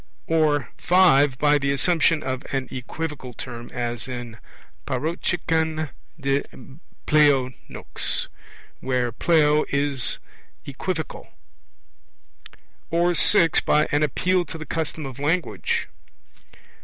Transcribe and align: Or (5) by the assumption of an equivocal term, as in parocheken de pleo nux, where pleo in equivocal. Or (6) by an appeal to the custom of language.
Or 0.25 0.69
(5) 0.79 1.37
by 1.37 1.59
the 1.59 1.71
assumption 1.71 2.23
of 2.23 2.41
an 2.51 2.67
equivocal 2.71 3.33
term, 3.35 3.69
as 3.71 4.07
in 4.07 4.39
parocheken 4.87 5.91
de 6.19 6.41
pleo 7.05 7.51
nux, 7.69 8.27
where 8.79 9.11
pleo 9.11 9.63
in 9.69 9.95
equivocal. 10.65 11.29
Or 12.89 13.13
(6) 13.13 13.59
by 13.61 13.87
an 13.91 14.01
appeal 14.01 14.43
to 14.45 14.57
the 14.57 14.65
custom 14.65 15.05
of 15.05 15.19
language. 15.19 15.87